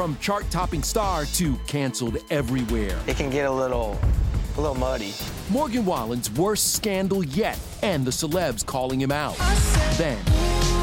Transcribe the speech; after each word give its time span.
From 0.00 0.16
chart 0.16 0.46
topping 0.50 0.82
star 0.82 1.26
to 1.26 1.54
canceled 1.66 2.16
everywhere, 2.30 2.98
it 3.06 3.18
can 3.18 3.28
get 3.28 3.44
a 3.44 3.50
little 3.52 3.98
a 4.56 4.58
little 4.58 4.74
muddy. 4.74 5.12
Morgan 5.50 5.84
Wallen's 5.84 6.30
worst 6.30 6.72
scandal 6.72 7.22
yet, 7.22 7.58
and 7.82 8.06
the 8.06 8.10
celebs 8.10 8.64
calling 8.64 8.98
him 8.98 9.12
out. 9.12 9.36
Then, 9.98 10.16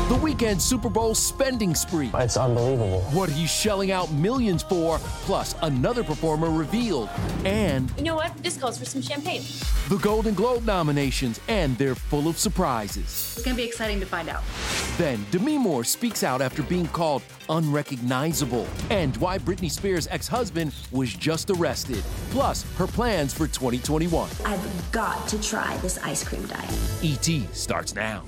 the 0.07 0.15
Weeknd 0.15 0.61
Super 0.61 0.89
Bowl 0.89 1.13
spending 1.13 1.75
spree. 1.75 2.09
It's 2.13 2.37
unbelievable. 2.37 3.01
What 3.11 3.29
he's 3.29 3.49
shelling 3.51 3.91
out 3.91 4.09
millions 4.13 4.63
for, 4.63 4.99
plus 5.25 5.53
another 5.63 6.01
performer 6.01 6.49
revealed, 6.49 7.09
and 7.43 7.91
You 7.97 8.03
know 8.03 8.15
what? 8.15 8.31
This 8.41 8.55
calls 8.57 8.77
for 8.77 8.85
some 8.85 9.01
champagne. 9.01 9.41
the 9.89 9.97
Golden 9.97 10.33
Globe 10.33 10.63
nominations, 10.65 11.41
and 11.49 11.77
they're 11.77 11.93
full 11.95 12.29
of 12.29 12.37
surprises. 12.37 13.33
It's 13.35 13.43
gonna 13.43 13.57
be 13.57 13.65
exciting 13.65 13.99
to 13.99 14.05
find 14.05 14.29
out. 14.29 14.43
Then, 14.97 15.25
Demi 15.29 15.57
Moore 15.57 15.83
speaks 15.83 16.23
out 16.23 16.41
after 16.41 16.63
being 16.63 16.87
called 16.87 17.21
unrecognizable, 17.49 18.65
and 18.89 19.15
why 19.17 19.37
Britney 19.37 19.69
Spears' 19.69 20.07
ex 20.09 20.25
husband 20.27 20.73
was 20.91 21.13
just 21.13 21.49
arrested, 21.49 22.01
plus 22.31 22.63
her 22.77 22.87
plans 22.87 23.33
for 23.33 23.47
2021. 23.47 24.29
I've 24.45 24.91
got 24.93 25.27
to 25.27 25.41
try 25.41 25.75
this 25.77 25.97
ice 25.97 26.23
cream 26.23 26.45
diet. 26.45 26.71
ET 27.03 27.53
starts 27.53 27.93
now. 27.93 28.23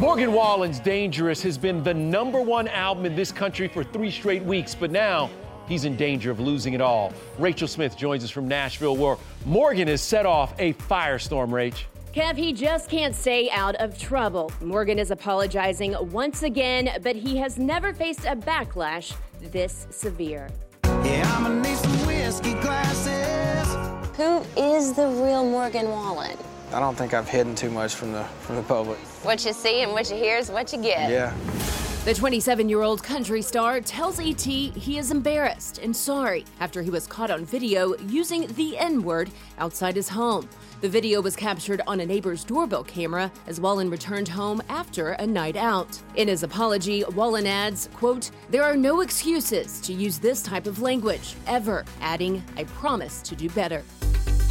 Morgan 0.00 0.32
Wallen's 0.32 0.80
Dangerous 0.80 1.42
has 1.42 1.58
been 1.58 1.82
the 1.82 1.92
number 1.92 2.40
one 2.40 2.66
album 2.68 3.04
in 3.04 3.14
this 3.14 3.30
country 3.30 3.68
for 3.68 3.84
three 3.84 4.10
straight 4.10 4.42
weeks, 4.42 4.74
but 4.74 4.90
now 4.90 5.28
he's 5.68 5.84
in 5.84 5.96
danger 5.96 6.30
of 6.30 6.40
losing 6.40 6.72
it 6.72 6.80
all. 6.80 7.12
Rachel 7.38 7.68
Smith 7.68 7.96
joins 7.96 8.24
us 8.24 8.30
from 8.30 8.48
Nashville, 8.48 8.96
where 8.96 9.16
Morgan 9.44 9.86
has 9.88 10.00
set 10.00 10.24
off 10.24 10.54
a 10.58 10.72
firestorm, 10.72 11.50
Rach. 11.50 11.84
Kev, 12.12 12.36
he 12.36 12.52
just 12.52 12.88
can't 12.88 13.14
stay 13.14 13.50
out 13.50 13.74
of 13.76 13.98
trouble. 13.98 14.50
Morgan 14.60 14.98
is 14.98 15.10
apologizing 15.10 15.94
once 16.10 16.42
again, 16.42 16.88
but 17.02 17.14
he 17.14 17.36
has 17.36 17.58
never 17.58 17.92
faced 17.92 18.24
a 18.24 18.34
backlash 18.34 19.14
this 19.40 19.86
severe. 19.90 20.48
Who 24.16 24.42
is 24.56 24.94
the 24.94 25.06
real 25.06 25.44
Morgan 25.44 25.90
Wallen? 25.90 26.36
I 26.72 26.80
don't 26.80 26.96
think 26.96 27.14
I've 27.14 27.28
hidden 27.28 27.54
too 27.54 27.70
much 27.70 27.94
from 27.94 28.12
the 28.12 28.24
from 28.40 28.56
the 28.56 28.62
public. 28.62 28.98
What 29.22 29.44
you 29.44 29.52
see 29.52 29.82
and 29.82 29.92
what 29.92 30.10
you 30.10 30.16
hear 30.16 30.36
is 30.36 30.50
what 30.50 30.72
you 30.72 30.80
get. 30.82 31.10
Yeah. 31.10 31.34
The 32.04 32.14
27 32.14 32.68
year 32.68 32.82
old 32.82 33.02
country 33.02 33.42
star 33.42 33.80
tells 33.80 34.20
ET 34.20 34.40
he 34.40 34.98
is 34.98 35.10
embarrassed 35.10 35.78
and 35.78 35.94
sorry 35.94 36.44
after 36.60 36.80
he 36.82 36.90
was 36.90 37.06
caught 37.06 37.30
on 37.30 37.44
video 37.44 37.96
using 38.06 38.46
the 38.54 38.78
N 38.78 39.02
word 39.02 39.30
outside 39.58 39.96
his 39.96 40.08
home. 40.08 40.48
The 40.80 40.88
video 40.88 41.20
was 41.20 41.34
captured 41.34 41.82
on 41.86 42.00
a 42.00 42.06
neighbor's 42.06 42.44
doorbell 42.44 42.84
camera 42.84 43.32
as 43.46 43.60
Wallen 43.60 43.90
returned 43.90 44.28
home 44.28 44.62
after 44.68 45.12
a 45.12 45.26
night 45.26 45.56
out. 45.56 46.00
In 46.14 46.28
his 46.28 46.44
apology, 46.44 47.02
Wallen 47.14 47.46
adds, 47.46 47.88
quote, 47.94 48.30
There 48.48 48.62
are 48.62 48.76
no 48.76 49.00
excuses 49.00 49.80
to 49.80 49.92
use 49.92 50.18
this 50.18 50.40
type 50.40 50.66
of 50.66 50.80
language, 50.80 51.34
ever, 51.46 51.84
adding, 52.00 52.44
I 52.56 52.64
promise 52.64 53.20
to 53.22 53.34
do 53.34 53.50
better. 53.50 53.82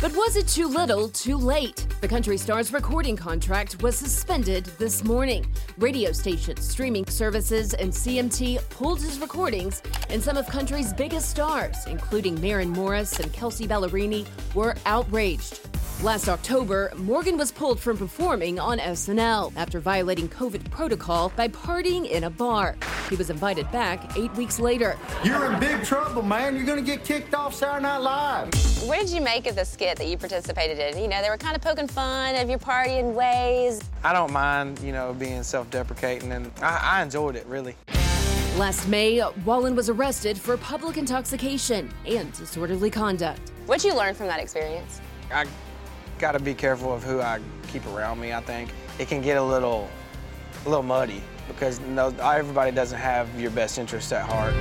But 0.01 0.15
was 0.15 0.35
it 0.35 0.47
too 0.47 0.67
little, 0.67 1.09
too 1.09 1.37
late? 1.37 1.86
The 1.99 2.07
country 2.07 2.37
star's 2.37 2.71
recording 2.71 3.15
contract 3.15 3.81
was 3.81 3.97
suspended 3.97 4.65
this 4.77 5.03
morning. 5.03 5.47
Radio 5.79 6.11
stations, 6.11 6.63
streaming 6.63 7.07
services, 7.07 7.73
and 7.73 7.91
CMT 7.91 8.69
pulled 8.69 9.01
his 9.01 9.17
recordings, 9.17 9.81
and 10.11 10.21
some 10.21 10.37
of 10.37 10.45
country's 10.45 10.93
biggest 10.93 11.31
stars, 11.31 11.75
including 11.87 12.39
Maren 12.39 12.69
Morris 12.69 13.19
and 13.19 13.33
Kelsea 13.33 13.67
Ballerini, 13.67 14.27
were 14.53 14.75
outraged. 14.85 15.59
Last 16.03 16.29
October, 16.29 16.91
Morgan 16.95 17.39
was 17.39 17.51
pulled 17.51 17.79
from 17.79 17.97
performing 17.97 18.59
on 18.59 18.77
SNL 18.77 19.51
after 19.55 19.79
violating 19.79 20.29
COVID 20.29 20.69
protocol 20.69 21.31
by 21.35 21.47
partying 21.47 22.07
in 22.07 22.25
a 22.25 22.29
bar. 22.29 22.75
He 23.09 23.15
was 23.15 23.31
invited 23.31 23.69
back 23.71 24.15
eight 24.15 24.31
weeks 24.35 24.59
later. 24.59 24.95
You're 25.23 25.51
in 25.51 25.59
big 25.59 25.83
trouble, 25.83 26.21
man. 26.21 26.55
You're 26.55 26.67
gonna 26.67 26.83
get 26.83 27.03
kicked 27.03 27.33
off 27.33 27.55
Saturday 27.55 27.81
Night 27.81 27.97
Live. 27.97 28.53
What 28.87 28.99
did 28.99 29.09
you 29.09 29.21
make 29.21 29.47
of 29.47 29.55
the 29.55 29.65
skit 29.65 29.97
that 29.97 30.05
you 30.05 30.19
participated 30.19 30.77
in? 30.77 31.01
You 31.01 31.07
know, 31.07 31.19
they 31.19 31.31
were 31.31 31.37
kind 31.37 31.55
of 31.55 31.63
poking 31.63 31.87
fun 31.87 32.35
of 32.35 32.47
your 32.47 32.59
partying 32.59 33.15
ways. 33.15 33.81
I 34.03 34.13
don't 34.13 34.31
mind, 34.31 34.79
you 34.81 34.91
know, 34.91 35.15
being 35.15 35.41
self-deprecating, 35.41 36.31
and 36.31 36.51
I, 36.61 36.99
I 36.99 37.01
enjoyed 37.01 37.35
it 37.35 37.47
really. 37.47 37.75
Last 38.55 38.87
May, 38.87 39.23
Wallen 39.45 39.75
was 39.75 39.89
arrested 39.89 40.37
for 40.37 40.57
public 40.57 40.97
intoxication 40.97 41.89
and 42.05 42.31
disorderly 42.33 42.91
conduct. 42.91 43.51
What'd 43.65 43.83
you 43.83 43.97
learn 43.97 44.13
from 44.13 44.27
that 44.27 44.39
experience? 44.39 45.01
I 45.31 45.45
got 46.19 46.33
to 46.33 46.39
be 46.39 46.53
careful 46.53 46.93
of 46.93 47.03
who 47.03 47.21
I 47.21 47.39
keep 47.71 47.85
around 47.87 48.19
me. 48.19 48.33
I 48.33 48.41
think 48.41 48.71
it 48.99 49.07
can 49.07 49.21
get 49.21 49.37
a 49.37 49.43
little, 49.43 49.89
a 50.65 50.69
little 50.69 50.83
muddy. 50.83 51.21
because 51.47 51.79
no, 51.79 52.07
everybody 52.21 52.71
doesn't 52.71 52.99
have 52.99 53.27
your 53.39 53.51
best 53.51 53.77
interest 53.77 54.11
at 54.13 54.25
heart. 54.27 54.53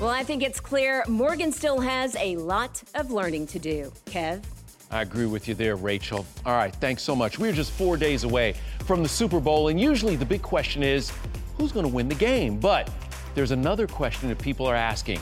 Well, 0.00 0.10
I 0.10 0.22
think 0.22 0.42
it's 0.42 0.60
clear 0.60 1.04
Morgan 1.08 1.52
still 1.52 1.80
has 1.80 2.16
a 2.16 2.36
lot 2.36 2.82
of 2.94 3.10
learning 3.10 3.46
to 3.48 3.58
do. 3.58 3.92
Kev? 4.06 4.42
I 4.90 5.02
agree 5.02 5.26
with 5.26 5.48
you 5.48 5.54
there, 5.54 5.76
Rachel. 5.76 6.26
All 6.44 6.56
right, 6.56 6.74
thanks 6.76 7.02
so 7.02 7.16
much. 7.16 7.38
We're 7.38 7.52
just 7.52 7.72
four 7.72 7.96
days 7.96 8.24
away 8.24 8.54
from 8.84 9.02
the 9.02 9.08
Super 9.08 9.40
Bowl, 9.40 9.68
and 9.68 9.80
usually 9.80 10.14
the 10.14 10.26
big 10.26 10.42
question 10.42 10.82
is 10.82 11.10
who's 11.56 11.72
going 11.72 11.86
to 11.86 11.92
win 11.92 12.08
the 12.08 12.14
game? 12.14 12.58
But 12.58 12.90
there's 13.34 13.50
another 13.50 13.86
question 13.86 14.28
that 14.28 14.38
people 14.38 14.66
are 14.66 14.74
asking 14.74 15.20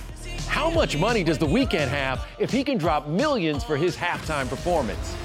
How 0.52 0.68
much 0.68 0.98
money 0.98 1.24
does 1.24 1.38
The 1.38 1.46
Weeknd 1.46 1.88
have 1.88 2.26
if 2.38 2.50
he 2.50 2.62
can 2.62 2.76
drop 2.76 3.08
millions 3.08 3.64
for 3.64 3.74
his 3.74 3.96
halftime 3.96 4.50
performance? 4.50 5.16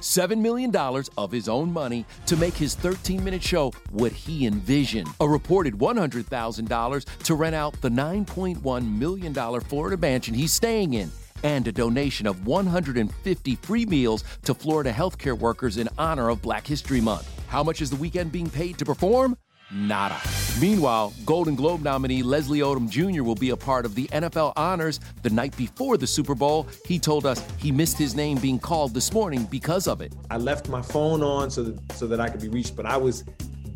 $7 0.00 0.38
million 0.38 0.74
of 1.18 1.30
his 1.30 1.46
own 1.46 1.70
money 1.70 2.06
to 2.24 2.38
make 2.38 2.54
his 2.54 2.74
13 2.74 3.22
minute 3.22 3.42
show 3.42 3.70
what 3.90 4.12
he 4.12 4.46
envisioned. 4.46 5.08
A 5.20 5.28
reported 5.28 5.74
$100,000 5.74 7.04
to 7.24 7.34
rent 7.34 7.54
out 7.54 7.78
the 7.82 7.90
$9.1 7.90 8.98
million 8.98 9.34
Florida 9.60 9.98
mansion 9.98 10.32
he's 10.32 10.54
staying 10.54 10.94
in. 10.94 11.10
And 11.42 11.68
a 11.68 11.72
donation 11.72 12.26
of 12.26 12.46
150 12.46 13.56
free 13.56 13.84
meals 13.84 14.24
to 14.44 14.54
Florida 14.54 14.90
healthcare 14.90 15.38
workers 15.38 15.76
in 15.76 15.90
honor 15.98 16.30
of 16.30 16.40
Black 16.40 16.66
History 16.66 17.02
Month. 17.02 17.30
How 17.48 17.62
much 17.62 17.82
is 17.82 17.90
the 17.90 17.96
Weeknd 17.96 18.32
being 18.32 18.48
paid 18.48 18.78
to 18.78 18.86
perform? 18.86 19.36
Nada. 19.70 20.18
Meanwhile, 20.60 21.12
Golden 21.26 21.56
Globe 21.56 21.82
nominee 21.82 22.22
Leslie 22.22 22.60
Odom 22.60 22.88
Jr. 22.88 23.24
will 23.24 23.34
be 23.34 23.50
a 23.50 23.56
part 23.56 23.84
of 23.84 23.96
the 23.96 24.06
NFL 24.08 24.52
honors 24.54 25.00
the 25.22 25.30
night 25.30 25.56
before 25.56 25.96
the 25.96 26.06
Super 26.06 26.36
Bowl. 26.36 26.68
He 26.86 26.96
told 27.00 27.26
us 27.26 27.44
he 27.58 27.72
missed 27.72 27.98
his 27.98 28.14
name 28.14 28.38
being 28.38 28.60
called 28.60 28.94
this 28.94 29.12
morning 29.12 29.48
because 29.50 29.88
of 29.88 30.00
it. 30.00 30.12
I 30.30 30.36
left 30.36 30.68
my 30.68 30.80
phone 30.80 31.24
on 31.24 31.50
so 31.50 31.64
that, 31.64 31.92
so 31.92 32.06
that 32.06 32.20
I 32.20 32.28
could 32.28 32.40
be 32.40 32.48
reached, 32.48 32.76
but 32.76 32.86
I 32.86 32.96
was 32.96 33.24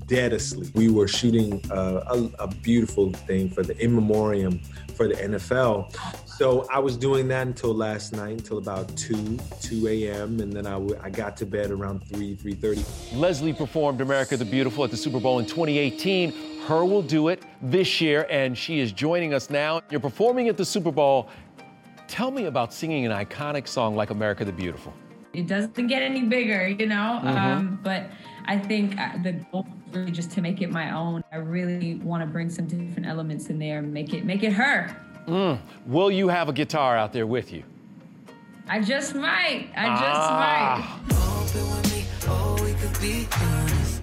dead 0.06 0.32
asleep. 0.32 0.72
We 0.76 0.88
were 0.88 1.08
shooting 1.08 1.60
uh, 1.72 2.04
a, 2.38 2.44
a 2.44 2.46
beautiful 2.46 3.12
thing 3.12 3.50
for 3.50 3.64
the 3.64 3.76
in 3.82 3.92
memoriam 3.92 4.60
for 4.94 5.08
the 5.08 5.14
NFL. 5.14 5.94
So 6.26 6.64
I 6.70 6.78
was 6.78 6.96
doing 6.96 7.26
that 7.28 7.48
until 7.48 7.74
last 7.74 8.12
night, 8.12 8.38
until 8.38 8.58
about 8.58 8.96
2, 8.96 9.38
2 9.62 9.88
a.m. 9.88 10.38
And 10.38 10.52
then 10.52 10.66
I, 10.66 10.74
w- 10.74 10.98
I 11.02 11.10
got 11.10 11.36
to 11.38 11.46
bed 11.46 11.72
around 11.72 12.06
3, 12.06 12.36
3.30. 12.36 13.18
Leslie 13.18 13.52
performed 13.52 14.00
America 14.00 14.36
the 14.36 14.44
Beautiful 14.44 14.84
at 14.84 14.92
the 14.92 14.96
Super 14.96 15.18
Bowl 15.18 15.40
in 15.40 15.46
2018. 15.46 16.32
H.E.R. 16.68 16.84
will 16.84 17.00
do 17.00 17.28
it 17.28 17.44
this 17.62 17.98
year, 17.98 18.26
and 18.28 18.56
she 18.56 18.78
is 18.78 18.92
joining 18.92 19.32
us 19.32 19.48
now. 19.48 19.80
You're 19.90 20.00
performing 20.00 20.50
at 20.50 20.58
the 20.58 20.66
Super 20.66 20.92
Bowl. 20.92 21.30
Tell 22.08 22.30
me 22.30 22.44
about 22.44 22.74
singing 22.74 23.06
an 23.06 23.12
iconic 23.12 23.66
song 23.66 23.96
like 23.96 24.10
America 24.10 24.44
the 24.44 24.52
Beautiful. 24.52 24.92
It 25.32 25.46
doesn't 25.46 25.86
get 25.86 26.02
any 26.02 26.24
bigger, 26.24 26.68
you 26.68 26.84
know? 26.84 27.20
Mm-hmm. 27.24 27.28
Um, 27.28 27.80
but 27.82 28.10
I 28.44 28.58
think 28.58 29.00
uh, 29.00 29.16
the 29.22 29.32
goal 29.50 29.66
is 29.86 29.96
really 29.96 30.10
just 30.10 30.30
to 30.32 30.42
make 30.42 30.60
it 30.60 30.70
my 30.70 30.94
own. 30.94 31.24
I 31.32 31.36
really 31.36 31.94
want 32.04 32.22
to 32.22 32.26
bring 32.26 32.50
some 32.50 32.66
different 32.66 33.06
elements 33.06 33.48
in 33.48 33.58
there 33.58 33.78
and 33.78 33.90
make 33.90 34.12
it 34.12 34.26
make 34.26 34.42
it 34.42 34.52
her. 34.52 34.94
Mm. 35.26 35.58
Will 35.86 36.10
you 36.10 36.28
have 36.28 36.50
a 36.50 36.52
guitar 36.52 36.98
out 36.98 37.14
there 37.14 37.26
with 37.26 37.50
you? 37.50 37.62
I 38.68 38.82
just 38.82 39.14
might. 39.14 39.70
I 39.74 39.88
just 39.88 40.20
ah. 40.20 41.00
might. 41.06 41.28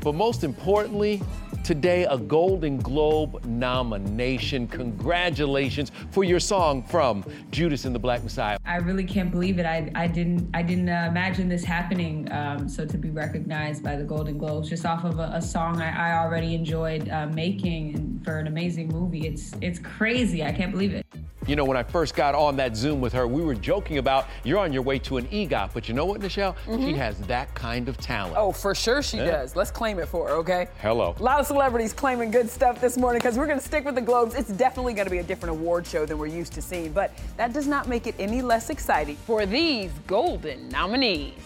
But 0.02 0.14
most 0.14 0.44
importantly, 0.44 1.22
Today, 1.66 2.06
a 2.06 2.16
Golden 2.16 2.78
Globe 2.78 3.44
nomination. 3.44 4.68
Congratulations 4.68 5.92
for 6.12 6.24
your 6.24 6.40
song 6.40 6.84
from 6.84 7.26
Judas 7.50 7.86
and 7.86 7.96
the 7.96 7.98
Black 7.98 8.24
Messiah. 8.24 8.60
I 8.66 8.76
really 8.76 9.04
can't 9.04 9.32
believe 9.32 9.58
it. 9.58 9.66
I, 9.66 9.92
I 9.96 10.06
didn't 10.06 10.48
I 10.54 10.62
didn't 10.62 10.90
uh, 10.90 11.08
imagine 11.10 11.50
this 11.50 11.64
happening. 11.64 12.32
Um, 12.32 12.70
so 12.70 12.86
to 12.86 13.00
be 13.00 13.10
recognized 13.10 13.84
by 13.84 13.96
the 13.96 14.04
Golden 14.04 14.38
Globes 14.38 14.70
just 14.70 14.86
off 14.86 15.06
of 15.06 15.18
a, 15.18 15.32
a 15.34 15.42
song 15.42 15.82
I, 15.82 16.12
I, 16.12 16.24
already 16.24 16.54
enjoyed 16.54 17.10
uh, 17.10 17.26
making 17.34 17.96
and 17.96 18.24
for 18.24 18.38
an 18.38 18.46
amazing 18.46 18.90
movie, 18.90 19.26
it's 19.26 19.56
it's 19.60 19.80
crazy. 19.80 20.44
I 20.44 20.52
can't 20.52 20.72
believe 20.72 20.94
it. 20.94 21.04
You 21.48 21.56
know, 21.56 21.64
when 21.64 21.78
I 21.78 21.84
first 21.84 22.16
got 22.16 22.34
on 22.34 22.56
that 22.58 22.76
Zoom 22.76 23.02
with 23.02 23.14
her, 23.14 23.28
we 23.28 23.44
were 23.44 23.54
joking 23.54 24.00
about 24.00 24.28
you're 24.44 24.58
on 24.58 24.74
your 24.74 24.82
way 24.82 24.98
to 25.00 25.18
an 25.18 25.28
EGOT, 25.28 25.72
but 25.76 25.88
you 25.88 25.94
know 25.94 26.06
what, 26.06 26.20
Nischelle? 26.20 26.56
Mm-hmm. 26.66 26.86
She 26.86 26.94
has 26.94 27.20
that 27.20 27.54
kind 27.54 27.88
of 27.88 27.98
talent. 27.98 28.36
Oh, 28.36 28.52
for 28.52 28.74
sure 28.74 29.04
she 29.04 29.18
yeah. 29.18 29.26
does. 29.26 29.56
Let's 29.56 29.70
claim 29.70 30.00
it 30.00 30.08
for 30.08 30.28
her, 30.28 30.34
okay? 30.38 30.70
Hello. 30.82 31.14
A 31.20 31.24
lot 31.24 31.40
of 31.40 31.46
celebrities 31.56 31.94
claiming 31.94 32.32
good 32.32 32.50
stuff 32.50 32.82
this 32.82 32.98
morning 32.98 33.18
because 33.18 33.38
we're 33.38 33.48
going 33.48 33.58
to 33.58 33.64
stick 33.64 33.86
with 33.86 33.96
the 33.96 34.02
Globes. 34.02 34.36
It's 34.36 34.52
definitely 34.52 34.94
going 34.94 35.06
to 35.06 35.10
be 35.10 35.20
a 35.20 35.24
different 35.24 35.52
award 35.52 35.88
show 35.88 36.06
than 36.06 36.18
we're 36.18 36.26
used 36.26 36.52
to 36.52 36.62
seeing, 36.62 36.92
but 36.92 37.14
that 37.38 37.54
does 37.54 37.66
not 37.66 37.88
make 37.88 38.08
it 38.08 38.16
any 38.20 38.42
less 38.42 38.70
exciting 38.70 39.16
for 39.16 39.46
these 39.46 39.90
golden 40.06 40.68
nominees. 40.68 41.40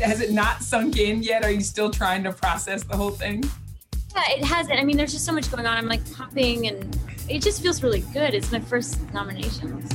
Has 0.00 0.22
it 0.22 0.32
not 0.32 0.62
sunk 0.62 0.96
in 0.96 1.22
yet? 1.22 1.44
Are 1.44 1.50
you 1.50 1.60
still 1.60 1.90
trying 1.90 2.24
to 2.24 2.32
process 2.32 2.82
the 2.84 2.96
whole 2.96 3.10
thing? 3.10 3.44
Yeah, 4.14 4.22
it 4.30 4.44
hasn't. 4.46 4.80
I 4.80 4.84
mean, 4.84 4.96
there's 4.96 5.12
just 5.12 5.26
so 5.26 5.32
much 5.32 5.50
going 5.50 5.66
on. 5.66 5.76
I'm 5.76 5.86
like 5.86 6.10
popping 6.14 6.66
and 6.66 6.98
it 7.28 7.42
just 7.42 7.60
feels 7.60 7.82
really 7.82 8.00
good. 8.14 8.32
It's 8.32 8.50
my 8.50 8.60
first 8.60 8.98
nomination. 9.12 9.86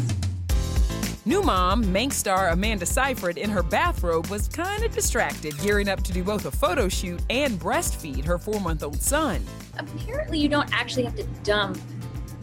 New 1.29 1.43
mom, 1.43 1.83
Mank 1.83 2.11
star 2.11 2.49
Amanda 2.49 2.87
Seyfried, 2.87 3.37
in 3.37 3.51
her 3.51 3.61
bathrobe, 3.61 4.25
was 4.31 4.47
kind 4.47 4.83
of 4.83 4.95
distracted, 4.95 5.55
gearing 5.59 5.87
up 5.87 6.01
to 6.01 6.11
do 6.11 6.23
both 6.23 6.47
a 6.47 6.49
photo 6.49 6.89
shoot 6.89 7.21
and 7.29 7.59
breastfeed 7.59 8.25
her 8.25 8.39
four 8.39 8.59
month 8.59 8.81
old 8.81 8.99
son. 8.99 9.45
Apparently, 9.77 10.39
you 10.39 10.49
don't 10.49 10.73
actually 10.73 11.03
have 11.03 11.15
to 11.17 11.23
dump 11.43 11.77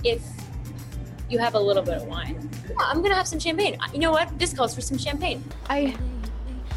if 0.05 0.23
you 1.29 1.37
have 1.41 1.57
a 1.57 1.59
little 1.59 1.83
bit 1.83 1.95
of 1.95 2.05
wine. 2.05 2.49
Yeah, 2.69 2.77
I'm 2.79 3.03
gonna 3.03 3.17
have 3.17 3.27
some 3.27 3.41
champagne. 3.41 3.77
You 3.93 3.99
know 3.99 4.13
what? 4.13 4.39
This 4.39 4.55
calls 4.55 4.73
for 4.73 4.81
some 4.81 4.99
champagne. 4.99 5.43
I, 5.69 5.97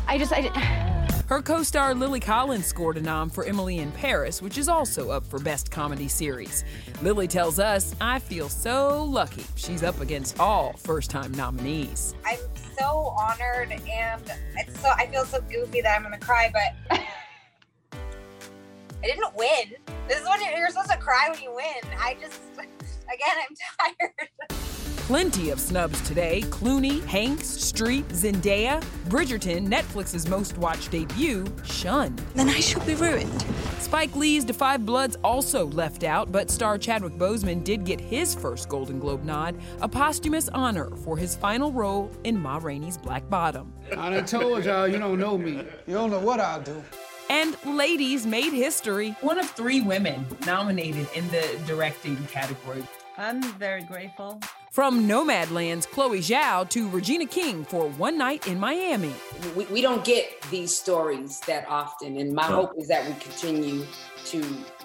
I 0.07 0.17
just, 0.17 0.33
I. 0.33 0.95
Her 1.29 1.43
co 1.43 1.61
star 1.61 1.93
Lily 1.93 2.19
Collins 2.19 2.65
scored 2.65 2.97
a 2.97 3.01
nom 3.01 3.29
for 3.29 3.43
Emily 3.43 3.77
in 3.77 3.91
Paris, 3.91 4.41
which 4.41 4.57
is 4.57 4.67
also 4.67 5.11
up 5.11 5.23
for 5.23 5.37
Best 5.37 5.69
Comedy 5.69 6.07
Series. 6.07 6.65
Lily 7.03 7.27
tells 7.27 7.59
us, 7.59 7.95
I 8.01 8.17
feel 8.17 8.49
so 8.49 9.03
lucky 9.03 9.45
she's 9.55 9.83
up 9.83 10.01
against 10.01 10.39
all 10.39 10.73
first 10.73 11.11
time 11.11 11.31
nominees. 11.33 12.15
I'm 12.25 12.39
so 12.75 13.13
honored 13.15 13.71
and 13.71 14.21
it's 14.57 14.79
so 14.79 14.89
I 14.89 15.05
feel 15.05 15.23
so 15.23 15.39
goofy 15.41 15.81
that 15.81 15.95
I'm 15.95 16.01
gonna 16.01 16.17
cry, 16.17 16.51
but 16.51 16.99
I 17.93 19.03
didn't 19.03 19.35
win. 19.35 19.75
This 20.07 20.21
is 20.21 20.27
when 20.27 20.41
you're 20.41 20.69
supposed 20.69 20.89
to 20.89 20.97
cry 20.97 21.27
when 21.29 21.43
you 21.43 21.53
win. 21.53 21.93
I 21.99 22.17
just 22.19 22.41
again 22.57 23.35
I'm 23.37 23.55
tired. 24.49 24.68
Plenty 25.09 25.49
of 25.49 25.59
snubs 25.59 25.99
today 26.01 26.43
Clooney, 26.51 27.03
Hanks, 27.05 27.47
Streep, 27.47 28.03
Zendaya, 28.09 28.79
Bridgerton, 29.07 29.67
Netflix's 29.67 30.29
most 30.29 30.55
watched 30.59 30.91
debut, 30.91 31.47
Shun. 31.63 32.15
Then 32.35 32.47
I 32.47 32.59
shall 32.59 32.85
be 32.85 32.93
ruined. 32.93 33.43
Spike 33.79 34.15
Lee's 34.15 34.45
Da 34.45 34.53
5 34.53 34.85
Bloods 34.85 35.17
also 35.23 35.65
left 35.65 36.03
out, 36.03 36.31
but 36.31 36.51
star 36.51 36.77
Chadwick 36.77 37.13
Boseman 37.13 37.63
did 37.63 37.85
get 37.85 37.99
his 37.99 38.35
first 38.35 38.69
Golden 38.69 38.99
Globe 38.99 39.23
nod, 39.23 39.55
a 39.81 39.89
posthumous 39.89 40.47
honor 40.49 40.95
for 40.97 41.17
his 41.17 41.35
final 41.35 41.71
role 41.71 42.11
in 42.23 42.39
Ma 42.39 42.59
Rainey's 42.59 42.95
Black 42.95 43.27
Bottom. 43.31 43.73
I 43.97 44.11
done 44.11 44.27
told 44.27 44.63
y'all 44.63 44.87
you 44.87 44.99
don't 44.99 45.17
know 45.17 45.39
me. 45.39 45.65
You 45.87 45.95
don't 45.95 46.11
know 46.11 46.19
what 46.19 46.39
I'll 46.39 46.61
do. 46.61 46.83
And 47.31 47.57
ladies 47.65 48.27
made 48.27 48.53
history. 48.53 49.15
One 49.21 49.39
of 49.39 49.49
three 49.49 49.81
women 49.81 50.27
nominated 50.45 51.07
in 51.15 51.27
the 51.29 51.59
directing 51.65 52.15
category. 52.27 52.83
I'm 53.17 53.41
very 53.53 53.81
grateful. 53.81 54.39
From 54.79 55.09
Nomadland's 55.09 55.85
Chloe 55.85 56.19
Zhao 56.19 56.69
to 56.69 56.87
Regina 56.87 57.25
King 57.25 57.65
for 57.65 57.89
One 57.89 58.17
Night 58.17 58.47
in 58.47 58.57
Miami. 58.57 59.13
We, 59.53 59.65
we 59.65 59.81
don't 59.81 60.05
get 60.05 60.41
these 60.51 60.73
stories 60.73 61.41
that 61.41 61.67
often, 61.67 62.15
and 62.15 62.31
my 62.31 62.45
hope 62.45 62.71
is 62.77 62.87
that 62.87 63.05
we 63.05 63.13
continue 63.15 63.85
to 64.27 64.41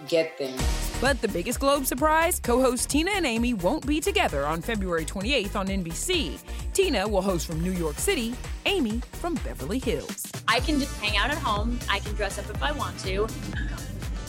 get 0.09 0.37
them. 0.37 0.59
But 1.01 1.21
the 1.21 1.29
biggest 1.29 1.61
Globe 1.61 1.87
surprise 1.87 2.41
co 2.41 2.61
host 2.61 2.91
Tina 2.91 3.13
and 3.13 3.25
Amy 3.25 3.55
won't 3.55 3.87
be 3.87 4.01
together 4.01 4.45
on 4.45 4.63
February 4.63 5.05
28th 5.05 5.55
on 5.55 5.69
NBC. 5.69 6.41
Tina 6.73 7.07
will 7.07 7.23
host 7.23 7.47
from 7.47 7.61
New 7.61 7.71
York 7.71 7.97
City, 8.01 8.35
Amy 8.67 9.01
from 9.13 9.35
Beverly 9.45 9.79
Hills. 9.79 10.27
I 10.49 10.59
can 10.59 10.81
just 10.81 11.01
hang 11.01 11.17
out 11.19 11.31
at 11.31 11.39
home, 11.39 11.79
I 11.89 12.01
can 12.01 12.15
dress 12.17 12.37
up 12.37 12.51
if 12.51 12.61
I 12.61 12.73
want 12.73 12.99
to. 13.05 13.29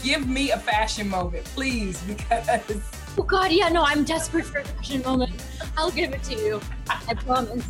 Give 0.04 0.28
me 0.28 0.52
a 0.52 0.60
fashion 0.60 1.10
moment, 1.10 1.44
please, 1.46 2.00
because 2.04 2.84
Oh 3.18 3.24
God, 3.24 3.52
yeah, 3.52 3.70
no, 3.70 3.84
I'm 3.84 4.04
desperate 4.04 4.46
for 4.46 4.60
a 4.60 4.66
fashion 4.66 5.02
moment. 5.04 5.32
I'll 5.78 5.92
give 5.92 6.14
it 6.14 6.24
to 6.24 6.36
you. 6.36 6.62
I 6.90 7.14
promise. 7.14 7.66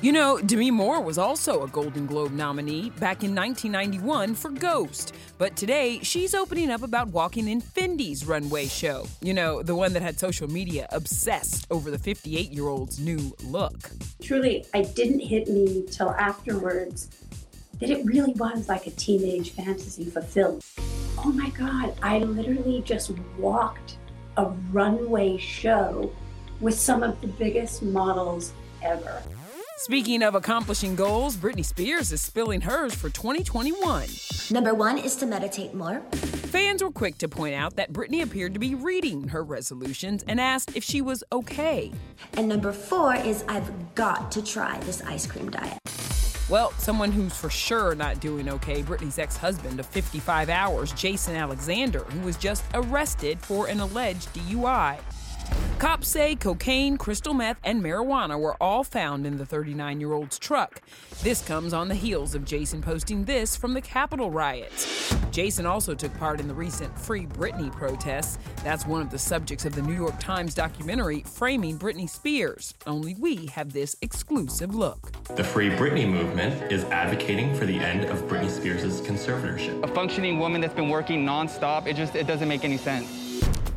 You 0.00 0.12
know, 0.12 0.40
Demi 0.40 0.70
Moore 0.70 1.00
was 1.00 1.18
also 1.18 1.64
a 1.64 1.68
Golden 1.68 2.06
Globe 2.06 2.32
nominee 2.32 2.90
back 2.90 3.24
in 3.24 3.34
1991 3.34 4.36
for 4.36 4.50
Ghost. 4.50 5.14
But 5.38 5.56
today, 5.56 5.98
she's 6.02 6.34
opening 6.34 6.70
up 6.70 6.82
about 6.82 7.08
walking 7.08 7.48
in 7.48 7.60
Fendi's 7.60 8.24
runway 8.24 8.66
show. 8.66 9.06
You 9.20 9.34
know, 9.34 9.62
the 9.62 9.74
one 9.74 9.92
that 9.94 10.02
had 10.02 10.18
social 10.18 10.48
media 10.48 10.86
obsessed 10.92 11.66
over 11.70 11.90
the 11.90 11.98
58 11.98 12.52
year 12.52 12.68
old's 12.68 13.00
new 13.00 13.34
look. 13.44 13.90
Truly, 14.22 14.64
it 14.72 14.94
didn't 14.94 15.20
hit 15.20 15.48
me 15.48 15.84
till 15.90 16.10
afterwards 16.10 17.08
that 17.80 17.90
it 17.90 18.04
really 18.04 18.32
was 18.34 18.68
like 18.68 18.86
a 18.86 18.90
teenage 18.90 19.50
fantasy 19.50 20.04
fulfilled 20.04 20.64
oh 21.24 21.32
my 21.32 21.50
God, 21.50 21.94
I 22.02 22.18
literally 22.18 22.82
just 22.82 23.10
walked 23.38 23.96
a 24.36 24.46
runway 24.72 25.36
show 25.36 26.12
with 26.60 26.78
some 26.78 27.02
of 27.02 27.20
the 27.20 27.26
biggest 27.26 27.82
models 27.82 28.52
ever. 28.82 29.22
Speaking 29.78 30.24
of 30.24 30.34
accomplishing 30.34 30.96
goals, 30.96 31.36
Britney 31.36 31.64
Spears 31.64 32.10
is 32.10 32.20
spilling 32.20 32.60
hers 32.60 32.94
for 32.94 33.10
2021. 33.10 34.08
Number 34.50 34.74
one 34.74 34.98
is 34.98 35.14
to 35.16 35.26
meditate 35.26 35.72
more. 35.72 36.00
Fans 36.10 36.82
were 36.82 36.90
quick 36.90 37.16
to 37.18 37.28
point 37.28 37.54
out 37.54 37.76
that 37.76 37.92
Britney 37.92 38.22
appeared 38.22 38.54
to 38.54 38.60
be 38.60 38.74
reading 38.74 39.28
her 39.28 39.44
resolutions 39.44 40.24
and 40.26 40.40
asked 40.40 40.76
if 40.76 40.82
she 40.82 41.00
was 41.00 41.22
okay. 41.30 41.92
And 42.36 42.48
number 42.48 42.72
four 42.72 43.14
is 43.14 43.44
I've 43.46 43.94
got 43.94 44.32
to 44.32 44.42
try 44.42 44.78
this 44.80 45.00
ice 45.02 45.26
cream 45.26 45.50
diet. 45.50 45.78
Well, 46.48 46.72
someone 46.78 47.12
who's 47.12 47.36
for 47.36 47.50
sure 47.50 47.94
not 47.94 48.20
doing 48.20 48.48
okay, 48.48 48.82
Britney's 48.82 49.18
ex 49.18 49.36
husband 49.36 49.78
of 49.80 49.86
55 49.86 50.48
hours, 50.48 50.92
Jason 50.92 51.36
Alexander, 51.36 52.04
who 52.04 52.20
was 52.20 52.38
just 52.38 52.64
arrested 52.72 53.38
for 53.38 53.68
an 53.68 53.80
alleged 53.80 54.32
DUI. 54.32 54.98
Cops 55.78 56.08
say 56.08 56.34
cocaine, 56.34 56.96
crystal 56.96 57.32
meth, 57.32 57.58
and 57.62 57.80
marijuana 57.80 58.36
were 58.36 58.60
all 58.60 58.82
found 58.82 59.24
in 59.24 59.38
the 59.38 59.46
39 59.46 60.00
year 60.00 60.12
old's 60.12 60.36
truck. 60.36 60.82
This 61.22 61.40
comes 61.40 61.72
on 61.72 61.86
the 61.86 61.94
heels 61.94 62.34
of 62.34 62.44
Jason 62.44 62.82
posting 62.82 63.24
this 63.24 63.54
from 63.54 63.74
the 63.74 63.80
Capitol 63.80 64.28
riots. 64.28 65.14
Jason 65.30 65.66
also 65.66 65.94
took 65.94 66.12
part 66.18 66.40
in 66.40 66.48
the 66.48 66.54
recent 66.54 66.98
Free 66.98 67.26
Britney 67.26 67.70
protests. 67.70 68.40
That's 68.64 68.86
one 68.86 69.00
of 69.00 69.10
the 69.10 69.20
subjects 69.20 69.64
of 69.66 69.76
the 69.76 69.82
New 69.82 69.94
York 69.94 70.18
Times 70.18 70.52
documentary 70.52 71.22
Framing 71.22 71.78
Britney 71.78 72.10
Spears. 72.10 72.74
Only 72.84 73.14
we 73.14 73.46
have 73.46 73.72
this 73.72 73.96
exclusive 74.02 74.74
look. 74.74 75.12
The 75.36 75.44
Free 75.44 75.70
Britney 75.70 76.10
movement 76.10 76.72
is 76.72 76.82
advocating 76.86 77.54
for 77.54 77.66
the 77.66 77.78
end 77.78 78.04
of 78.06 78.22
Britney 78.22 78.50
Spears' 78.50 79.00
conservatorship. 79.00 79.84
A 79.84 79.94
functioning 79.94 80.40
woman 80.40 80.60
that's 80.60 80.74
been 80.74 80.88
working 80.88 81.24
nonstop, 81.24 81.86
it 81.86 81.94
just 81.94 82.16
it 82.16 82.26
doesn't 82.26 82.48
make 82.48 82.64
any 82.64 82.78
sense. 82.78 83.17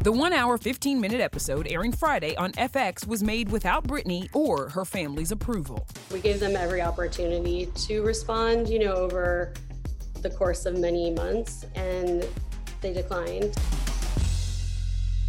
The 0.03 0.11
one 0.11 0.33
hour, 0.33 0.57
15 0.57 0.99
minute 0.99 1.21
episode 1.21 1.67
airing 1.69 1.91
Friday 1.91 2.35
on 2.35 2.53
FX 2.53 3.05
was 3.05 3.21
made 3.21 3.51
without 3.51 3.85
Britney 3.85 4.29
or 4.33 4.67
her 4.69 4.83
family's 4.83 5.31
approval. 5.31 5.85
We 6.11 6.19
gave 6.19 6.39
them 6.39 6.55
every 6.55 6.81
opportunity 6.81 7.67
to 7.67 8.01
respond, 8.01 8.67
you 8.67 8.79
know, 8.79 8.93
over 8.93 9.53
the 10.23 10.31
course 10.31 10.65
of 10.65 10.79
many 10.79 11.11
months, 11.11 11.67
and 11.75 12.27
they 12.81 12.93
declined. 12.93 13.55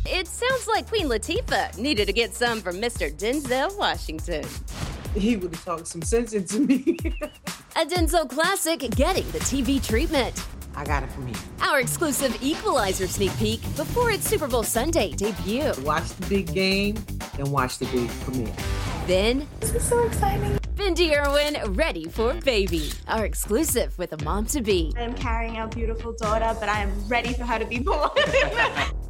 It 0.07 0.27
sounds 0.27 0.67
like 0.67 0.89
Queen 0.89 1.07
Latifah 1.07 1.77
needed 1.77 2.07
to 2.07 2.15
get 2.15 2.33
some 2.33 2.63
from 2.63 2.77
Mr. 2.77 3.15
Denzel 3.15 3.77
Washington. 3.77 4.47
He 5.15 5.37
would 5.37 5.55
have 5.55 5.65
talked 5.67 5.87
some 5.87 6.01
sense 6.01 6.33
into 6.33 6.61
me. 6.61 6.97
A 7.77 7.85
Denzel 7.85 8.27
classic 8.27 8.81
getting 8.93 9.31
the 9.33 9.39
TV 9.41 9.87
treatment. 9.87 10.43
I 10.75 10.85
got 10.85 11.03
it 11.03 11.11
from 11.11 11.27
him. 11.27 11.37
Our 11.61 11.81
exclusive 11.81 12.37
Equalizer 12.43 13.07
sneak 13.07 13.37
peek 13.39 13.61
before 13.77 14.11
its 14.11 14.29
Super 14.29 14.49
Bowl 14.49 14.63
Sunday 14.63 15.13
debut. 15.13 15.73
Watch 15.83 16.09
the 16.11 16.27
big 16.27 16.53
game 16.53 16.97
and 17.39 17.51
watch 17.53 17.79
the 17.79 17.87
big 17.87 18.09
premiere. 18.23 18.55
Then, 19.07 19.47
this 19.61 19.75
is 19.75 19.85
so 19.85 20.05
exciting. 20.05 20.59
Bindi 20.75 21.13
Irwin 21.15 21.75
ready 21.75 22.07
for 22.07 22.35
baby. 22.35 22.91
Our 23.09 23.25
exclusive 23.25 23.97
with 23.99 24.13
a 24.13 24.25
mom 24.25 24.47
to 24.47 24.63
be. 24.63 24.93
I 24.97 25.03
am 25.03 25.15
carrying 25.15 25.57
our 25.59 25.69
beautiful 25.69 26.13
daughter, 26.13 26.57
but 26.59 26.69
I 26.69 26.81
am 26.81 27.09
ready 27.09 27.35
for 27.35 27.45
her 27.45 27.59
to 27.59 27.67
be 27.67 27.79
born. 27.79 28.11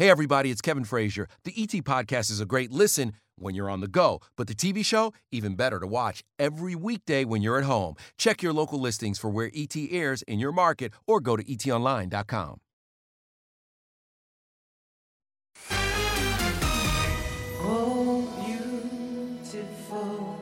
Hey, 0.00 0.08
everybody, 0.08 0.50
it's 0.50 0.62
Kevin 0.62 0.84
Frazier. 0.84 1.28
The 1.44 1.52
ET 1.54 1.84
Podcast 1.84 2.30
is 2.30 2.40
a 2.40 2.46
great 2.46 2.72
listen 2.72 3.12
when 3.40 3.54
you're 3.54 3.70
on 3.70 3.80
the 3.80 3.88
go, 3.88 4.20
but 4.36 4.46
the 4.46 4.54
TV 4.54 4.84
show, 4.84 5.12
even 5.32 5.54
better 5.54 5.80
to 5.80 5.86
watch 5.86 6.22
every 6.38 6.74
weekday 6.74 7.24
when 7.24 7.42
you're 7.42 7.58
at 7.58 7.64
home. 7.64 7.94
Check 8.16 8.42
your 8.42 8.52
local 8.52 8.78
listings 8.80 9.18
for 9.18 9.30
where 9.30 9.50
ET 9.54 9.74
airs 9.90 10.22
in 10.22 10.38
your 10.38 10.52
market 10.52 10.92
or 11.06 11.20
go 11.20 11.36
to 11.36 11.44
etonline.com. 11.44 12.60
Oh, 17.62 18.26
beautiful 19.42 20.36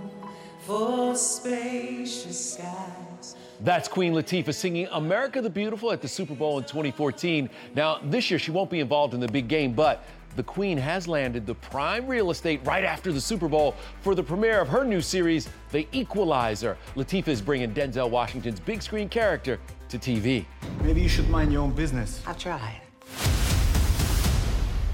for 0.61 1.17
spacious 1.17 2.55
skies. 2.55 3.37
That's 3.61 3.89
Queen 3.89 4.13
Latifah 4.13 4.55
singing 4.55 4.87
America 4.93 5.43
the 5.43 5.51
Beautiful 5.51 5.91
at 5.91 6.01
the 6.01 6.07
Super 6.07 6.35
Bowl 6.35 6.59
in 6.59 6.65
2014. 6.65 7.51
Now, 7.75 7.99
this 8.05 8.31
year 8.31 8.39
she 8.39 8.53
won't 8.53 8.71
be 8.71 8.79
involved 8.79 9.15
in 9.15 9.21
the 9.21 9.27
big 9.27 9.49
game, 9.49 9.73
but 9.73 10.05
the 10.39 10.45
Queen 10.45 10.79
has 10.79 11.09
landed 11.09 11.45
the 11.47 11.55
prime 11.57 12.07
real 12.07 12.31
estate 12.31 12.61
right 12.65 12.85
after 12.85 13.13
the 13.13 13.21
Super 13.21 13.49
Bowl 13.49 13.75
for 14.03 14.15
the 14.15 14.23
premiere 14.23 14.61
of 14.61 14.69
her 14.69 14.85
new 14.85 15.01
series, 15.01 15.49
The 15.73 15.89
Equalizer. 15.91 16.79
Latifah 16.95 17.27
is 17.27 17.43
bringing 17.43 17.75
Denzel 17.75 18.09
Washington's 18.09 18.61
big 18.61 18.81
screen 18.81 19.09
character 19.09 19.59
to 19.89 19.99
TV. 19.99 20.45
Maybe 20.81 21.01
you 21.01 21.09
should 21.09 21.29
mind 21.29 21.53
your 21.53 21.63
own 21.63 21.73
business. 21.73 22.23
I've 22.25 22.39
tried. 22.39 22.81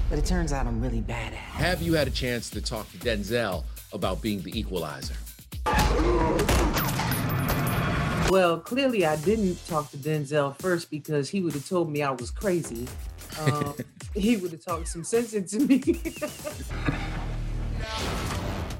But 0.09 0.19
it 0.19 0.25
turns 0.25 0.51
out 0.51 0.67
I'm 0.67 0.81
really 0.81 1.03
bad 1.03 1.27
at 1.27 1.33
it. 1.35 1.37
Have 1.37 1.83
you 1.83 1.93
had 1.93 2.09
a 2.09 2.11
chance 2.11 2.49
to 2.49 2.63
talk 2.63 2.91
to 2.93 2.97
Denzel 2.97 3.65
about 3.93 4.23
being 4.23 4.41
the 4.41 4.59
equalizer? 4.59 5.15
Well, 8.31 8.61
clearly 8.61 9.05
I 9.05 9.17
didn't 9.17 9.59
talk 9.67 9.91
to 9.91 9.99
Denzel 9.99 10.59
first 10.59 10.91
because 10.91 11.29
he 11.29 11.43
would 11.43 11.53
have 11.53 11.69
told 11.69 11.91
me 11.91 12.03
I 12.03 12.13
was 12.13 12.31
crazy. 12.31 12.89
Um, 13.41 13.75
he 14.15 14.37
would 14.37 14.53
have 14.53 14.65
talked 14.65 14.89
some 14.89 15.05
sense 15.05 15.33
into 15.35 15.61
me. 15.61 15.83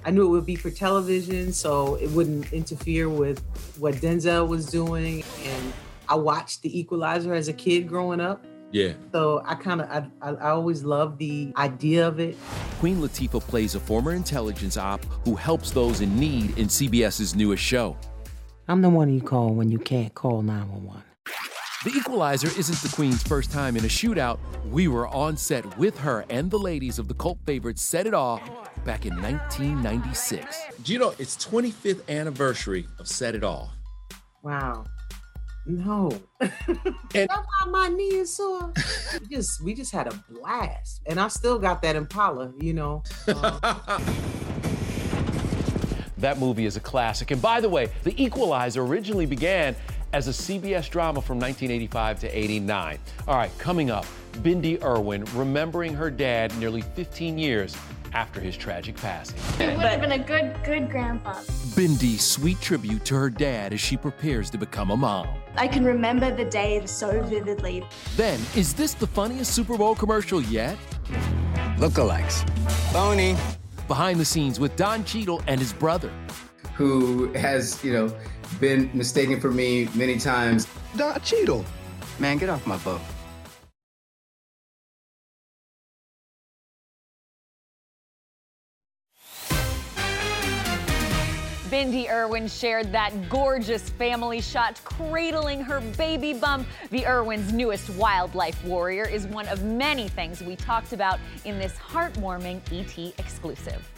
I 0.07 0.11
knew 0.11 0.27
it 0.27 0.29
would 0.29 0.47
be 0.47 0.55
for 0.57 0.71
television, 0.71 1.53
so 1.53 1.95
it 1.97 2.11
wouldn't 2.11 2.53
interfere 2.53 3.09
with 3.09 3.43
what 3.79 3.95
Denzel 3.95 4.47
was 4.47 4.67
doing. 4.67 5.25
And 5.45 5.73
I 6.09 6.15
watched 6.15 6.63
The 6.63 6.79
Equalizer 6.79 7.33
as 7.33 7.49
a 7.49 7.53
kid 7.55 7.89
growing 7.89 8.21
up. 8.21 8.45
Yeah. 8.71 8.93
So 9.13 9.43
I 9.47 9.55
kind 9.55 9.81
of, 9.81 9.89
I, 9.89 10.07
I, 10.21 10.35
I 10.35 10.51
always 10.51 10.83
loved 10.83 11.19
the 11.19 11.53
idea 11.57 12.07
of 12.07 12.21
it. 12.21 12.37
Queen 12.81 12.99
Latifah 12.99 13.41
plays 13.41 13.75
a 13.77 13.81
former 13.81 14.13
intelligence 14.13 14.77
op 14.77 15.05
who 15.25 15.37
helps 15.37 15.71
those 15.71 16.01
in 16.01 16.19
need 16.19 16.59
in 16.59 16.67
CBS's 16.67 17.35
newest 17.35 17.63
show. 17.63 17.97
I'm 18.69 18.83
the 18.83 18.91
one 18.91 19.13
you 19.15 19.21
call 19.21 19.55
when 19.55 19.71
you 19.71 19.79
can't 19.79 20.13
call 20.15 20.43
911. 20.43 21.03
The 21.85 21.91
Equalizer 21.91 22.49
isn't 22.59 22.79
the 22.89 22.95
Queen's 22.97 23.23
first 23.23 23.51
time 23.53 23.77
in 23.77 23.85
a 23.85 23.89
shootout. 23.89 24.39
We 24.71 24.89
were 24.89 25.07
on 25.09 25.37
set 25.37 25.77
with 25.77 25.99
her 25.99 26.25
and 26.31 26.51
the 26.51 26.59
ladies 26.59 26.99
of 26.99 27.09
the 27.09 27.15
cult 27.15 27.39
favorite 27.45 27.79
Set 27.79 28.07
It 28.07 28.15
Off 28.15 28.41
back 28.85 29.05
in 29.05 29.21
1996. 29.21 30.63
Do 30.83 30.93
you 30.95 30.99
know 30.99 31.15
it's 31.19 31.37
25th 31.37 32.09
anniversary 32.09 32.87
of 32.99 33.07
Set 33.07 33.35
It 33.35 33.45
Off? 33.45 33.69
Wow. 34.43 34.85
No. 35.67 36.11
And- 36.41 37.29
That's 37.29 37.47
why 37.47 37.71
my 37.71 37.89
knee 37.89 38.17
is 38.17 38.35
sore. 38.37 38.73
we 39.21 39.37
just 39.37 39.63
we 39.63 39.75
just 39.75 39.93
had 39.93 40.07
a 40.07 40.25
blast. 40.31 41.03
And 41.07 41.21
I 41.21 41.29
still 41.29 41.59
got 41.59 41.83
that 41.83 41.97
Impala, 41.97 42.53
you 42.61 42.73
know. 42.73 43.03
Um, 43.29 44.03
That 46.19 46.39
movie 46.39 46.65
is 46.65 46.77
a 46.77 46.81
classic. 46.81 47.31
And 47.33 47.43
by 47.43 47.61
the 47.61 47.69
way, 47.69 47.91
The 48.03 48.15
Equalizer 48.23 48.83
originally 48.83 49.27
began 49.27 49.77
as 50.15 50.29
a 50.29 50.31
CBS 50.31 50.89
drama 50.89 51.21
from 51.21 51.41
1985 51.41 52.21
to 52.21 52.39
89. 52.39 52.99
All 53.27 53.35
right, 53.35 53.51
coming 53.59 53.91
up, 53.91 54.07
Bindi 54.35 54.81
Irwin 54.81 55.25
remembering 55.35 55.93
her 55.93 56.09
dad 56.09 56.57
nearly 56.59 56.83
15 56.83 57.37
years 57.37 57.77
after 58.13 58.39
his 58.39 58.57
tragic 58.57 58.95
passing. 58.95 59.37
He 59.59 59.67
would 59.75 59.85
have 59.85 60.01
been 60.01 60.13
a 60.13 60.19
good, 60.19 60.57
good 60.65 60.89
grandpa. 60.89 61.35
Bindi's 61.75 62.25
sweet 62.25 62.61
tribute 62.61 63.05
to 63.07 63.17
her 63.17 63.29
dad 63.29 63.73
as 63.73 63.81
she 63.81 63.97
prepares 63.97 64.51
to 64.51 64.59
become 64.59 64.93
a 64.93 64.97
mom. 64.97 65.27
I 65.57 65.67
can 65.67 65.85
remember 65.85 66.33
the 66.33 66.45
day 66.45 66.87
so 66.87 67.21
vividly. 67.25 67.85
Then, 68.15 68.39
is 68.55 68.73
this 68.73 68.95
the 68.95 69.09
funniest 69.09 69.53
Super 69.53 69.77
Bowl 69.77 69.97
commercial 69.97 70.41
yet? 70.41 70.79
Lookalikes. 71.77 72.49
Phony. 72.93 73.37
Behind 73.89 74.21
the 74.21 74.25
scenes 74.25 74.61
with 74.61 74.77
Don 74.77 75.05
Cheadle 75.05 75.43
and 75.49 75.61
his 75.61 75.73
brother. 75.73 76.13
Who 76.75 77.33
has, 77.33 77.83
you 77.83 77.93
know, 77.93 78.17
been 78.61 78.91
mistaken 78.95 79.41
for 79.41 79.51
me 79.51 79.89
many 79.95 80.19
times. 80.19 80.67
Don 80.97 81.21
Cheadle. 81.21 81.65
Man, 82.19 82.39
get 82.39 82.49
off 82.49 82.67
my 82.67 82.77
boat. 82.79 83.01
Bindi 91.75 92.09
Irwin 92.09 92.47
shared 92.47 92.93
that 92.93 93.29
gorgeous 93.29 93.89
family 93.89 94.41
shot 94.41 94.81
cradling 94.85 95.61
her 95.61 95.81
baby 95.99 96.33
bump. 96.33 96.69
The 96.91 97.05
Irwin's 97.05 97.53
newest 97.53 97.91
wildlife 97.91 98.65
warrior 98.65 99.09
is 99.09 99.27
one 99.27 99.49
of 99.49 99.65
many 99.65 100.07
things 100.07 100.41
we 100.41 100.55
talked 100.55 100.93
about 100.93 101.19
in 101.45 101.59
this 101.59 101.73
heartwarming 101.73 102.61
ET 102.71 103.19
exclusive. 103.19 103.91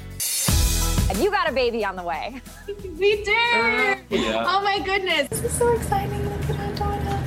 And 1.08 1.18
you 1.18 1.30
got 1.30 1.48
a 1.48 1.52
baby 1.52 1.84
on 1.84 1.96
the 1.96 2.02
way. 2.02 2.40
We 2.98 3.22
do! 3.24 3.30
Yeah. 3.30 4.44
Oh 4.48 4.62
my 4.62 4.78
goodness. 4.78 5.28
This 5.28 5.44
is 5.44 5.52
so 5.52 5.68
exciting. 5.74 6.24
Look 6.24 6.50
at 6.50 6.60
our 6.60 6.74
daughter. 6.76 7.22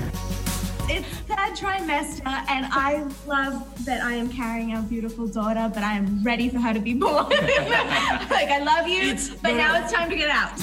It's 0.89 1.07
third 1.27 1.55
trimester, 1.55 2.25
and 2.25 2.65
I 2.71 3.05
love 3.27 3.85
that 3.85 4.03
I 4.03 4.13
am 4.13 4.29
carrying 4.29 4.73
our 4.73 4.81
beautiful 4.81 5.27
daughter, 5.27 5.69
but 5.71 5.83
I 5.83 5.93
am 5.93 6.23
ready 6.23 6.49
for 6.49 6.57
her 6.57 6.73
to 6.73 6.79
be 6.79 6.95
born. 6.95 7.29
like, 7.29 8.49
I 8.49 8.63
love 8.63 8.87
you, 8.87 9.15
but 9.43 9.53
now 9.53 9.79
it's 9.79 9.93
time 9.93 10.09
to 10.09 10.15
get 10.15 10.29
out. 10.29 10.57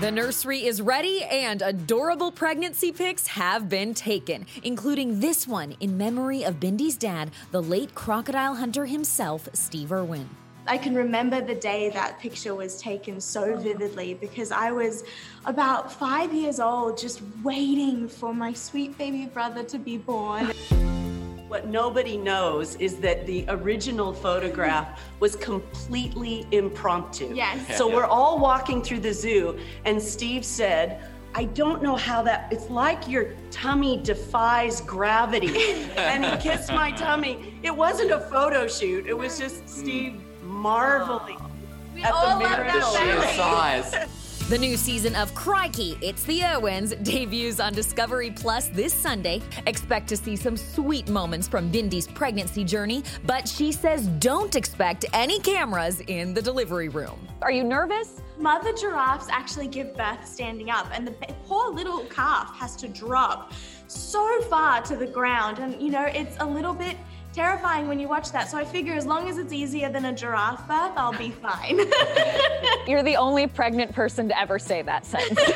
The 0.00 0.10
nursery 0.10 0.66
is 0.66 0.82
ready 0.82 1.22
and 1.22 1.62
adorable 1.62 2.32
pregnancy 2.32 2.90
pics 2.90 3.28
have 3.28 3.68
been 3.68 3.94
taken, 3.94 4.46
including 4.64 5.20
this 5.20 5.46
one 5.46 5.76
in 5.78 5.96
memory 5.96 6.42
of 6.42 6.58
Bindi's 6.58 6.96
dad, 6.96 7.30
the 7.52 7.62
late 7.62 7.94
crocodile 7.94 8.56
hunter 8.56 8.86
himself, 8.86 9.48
Steve 9.52 9.92
Irwin. 9.92 10.28
I 10.66 10.78
can 10.78 10.94
remember 10.94 11.42
the 11.42 11.54
day 11.54 11.90
that 11.90 12.18
picture 12.18 12.54
was 12.54 12.80
taken 12.80 13.20
so 13.20 13.54
vividly 13.56 14.14
because 14.14 14.50
I 14.50 14.70
was 14.70 15.04
about 15.44 15.92
five 15.92 16.32
years 16.32 16.58
old, 16.58 16.96
just 16.96 17.20
waiting 17.42 18.08
for 18.08 18.32
my 18.32 18.54
sweet 18.54 18.96
baby 18.96 19.26
brother 19.26 19.62
to 19.64 19.78
be 19.78 19.98
born. 19.98 20.52
What 21.48 21.68
nobody 21.68 22.16
knows 22.16 22.74
is 22.76 22.96
that 22.96 23.26
the 23.26 23.44
original 23.46 24.12
photograph 24.12 25.00
was 25.20 25.36
completely 25.36 26.48
impromptu. 26.50 27.32
Yes. 27.32 27.78
So 27.78 27.86
we're 27.88 28.06
all 28.06 28.40
walking 28.40 28.82
through 28.82 29.00
the 29.00 29.12
zoo, 29.12 29.56
and 29.84 30.02
Steve 30.02 30.44
said, 30.44 31.04
I 31.32 31.44
don't 31.44 31.80
know 31.80 31.94
how 31.94 32.22
that, 32.22 32.48
it's 32.50 32.70
like 32.70 33.06
your 33.06 33.34
tummy 33.52 34.00
defies 34.02 34.80
gravity. 34.80 35.84
and 35.96 36.24
he 36.24 36.36
kissed 36.38 36.72
my 36.72 36.90
tummy. 36.90 37.60
It 37.62 37.76
wasn't 37.76 38.10
a 38.10 38.20
photo 38.20 38.66
shoot, 38.66 39.06
it 39.06 39.16
was 39.16 39.38
just 39.38 39.68
Steve 39.68 40.20
marveling 40.44 41.38
at 42.02 42.12
all 42.12 42.38
the 42.38 42.44
love 42.44 42.58
mirror. 42.58 42.64
that 42.64 43.34
size. 43.36 44.08
The 44.50 44.58
new 44.58 44.76
season 44.76 45.16
of 45.16 45.34
Crikey, 45.34 45.96
It's 46.02 46.22
the 46.24 46.44
Irwins 46.44 46.94
debuts 46.96 47.60
on 47.60 47.72
Discovery 47.72 48.30
Plus 48.30 48.68
this 48.68 48.92
Sunday. 48.92 49.40
Expect 49.66 50.06
to 50.10 50.18
see 50.18 50.36
some 50.36 50.54
sweet 50.54 51.08
moments 51.08 51.48
from 51.48 51.70
Bindi's 51.70 52.06
pregnancy 52.06 52.62
journey, 52.62 53.02
but 53.24 53.48
she 53.48 53.72
says 53.72 54.06
don't 54.18 54.54
expect 54.54 55.06
any 55.14 55.40
cameras 55.40 56.00
in 56.08 56.34
the 56.34 56.42
delivery 56.42 56.90
room. 56.90 57.26
Are 57.40 57.50
you 57.50 57.64
nervous? 57.64 58.20
Mother 58.36 58.74
giraffes 58.74 59.28
actually 59.30 59.66
give 59.66 59.96
birth 59.96 60.28
standing 60.28 60.68
up, 60.68 60.88
and 60.92 61.06
the 61.06 61.12
poor 61.46 61.70
little 61.72 62.04
calf 62.06 62.54
has 62.54 62.76
to 62.76 62.88
drop 62.88 63.50
so 63.86 64.42
far 64.42 64.82
to 64.82 64.94
the 64.94 65.06
ground. 65.06 65.58
And 65.58 65.80
you 65.80 65.90
know, 65.90 66.04
it's 66.04 66.36
a 66.40 66.46
little 66.46 66.74
bit 66.74 66.98
terrifying 67.34 67.88
when 67.88 67.98
you 67.98 68.06
watch 68.08 68.30
that. 68.32 68.48
So 68.50 68.56
I 68.56 68.64
figure 68.64 68.94
as 68.94 69.04
long 69.06 69.28
as 69.28 69.38
it's 69.38 69.52
easier 69.52 69.90
than 69.90 70.04
a 70.06 70.12
giraffe 70.12 70.66
birth, 70.68 70.92
I'll 70.96 71.12
be 71.16 71.30
fine. 71.30 71.78
You're 72.86 73.02
the 73.02 73.16
only 73.16 73.46
pregnant 73.46 73.92
person 73.92 74.28
to 74.28 74.38
ever 74.40 74.58
say 74.58 74.82
that 74.82 75.04
sentence. 75.04 75.40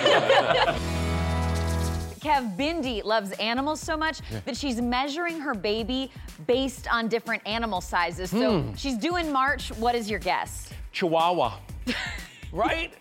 Kev 2.21 2.57
Bindi 2.57 3.05
loves 3.05 3.31
animals 3.33 3.81
so 3.81 3.97
much 3.97 4.21
that 4.45 4.57
she's 4.57 4.81
measuring 4.81 5.39
her 5.39 5.55
baby 5.55 6.11
based 6.49 6.93
on 6.93 7.07
different 7.07 7.47
animal 7.47 7.81
sizes. 7.81 8.31
So 8.31 8.61
Hmm. 8.63 8.75
she's 8.75 8.97
due 8.99 9.17
in 9.17 9.33
March. 9.33 9.69
What 9.77 9.95
is 9.95 10.11
your 10.11 10.19
guess? 10.19 10.69
Chihuahua. 10.93 11.59
right? 12.53 12.93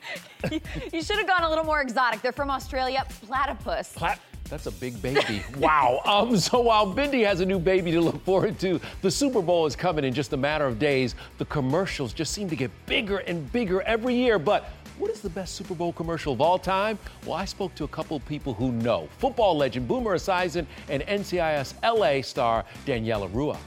You 0.93 1.01
should 1.01 1.17
have 1.17 1.27
gone 1.27 1.43
a 1.43 1.49
little 1.49 1.63
more 1.63 1.81
exotic. 1.81 2.21
They're 2.21 2.31
from 2.31 2.51
Australia. 2.51 3.05
Platypus. 3.25 3.93
Plat- 3.93 4.19
that's 4.49 4.65
a 4.65 4.71
big 4.71 5.01
baby. 5.01 5.43
wow. 5.57 6.01
Um, 6.05 6.37
so 6.37 6.61
while 6.61 6.93
Bindi 6.93 7.25
has 7.25 7.41
a 7.41 7.45
new 7.45 7.59
baby 7.59 7.91
to 7.91 8.01
look 8.01 8.23
forward 8.23 8.59
to, 8.59 8.79
the 9.01 9.11
Super 9.11 9.41
Bowl 9.41 9.65
is 9.65 9.75
coming 9.75 10.05
in 10.05 10.13
just 10.13 10.33
a 10.33 10.37
matter 10.37 10.65
of 10.65 10.79
days. 10.79 11.15
The 11.37 11.45
commercials 11.45 12.13
just 12.13 12.33
seem 12.33 12.49
to 12.49 12.55
get 12.55 12.71
bigger 12.85 13.19
and 13.19 13.51
bigger 13.51 13.81
every 13.81 14.15
year. 14.15 14.39
But 14.39 14.69
what 14.97 15.11
is 15.11 15.21
the 15.21 15.29
best 15.29 15.55
Super 15.55 15.75
Bowl 15.75 15.93
commercial 15.93 16.33
of 16.33 16.41
all 16.41 16.57
time? 16.57 16.97
Well, 17.25 17.35
I 17.35 17.45
spoke 17.45 17.75
to 17.75 17.83
a 17.83 17.87
couple 17.87 18.19
people 18.21 18.53
who 18.53 18.71
know. 18.71 19.07
Football 19.19 19.57
legend 19.57 19.87
Boomer 19.87 20.15
Esiason 20.15 20.65
and 20.89 21.03
NCIS 21.03 21.75
LA 21.83 22.21
star 22.21 22.65
Daniela 22.85 23.33
Rua. 23.33 23.57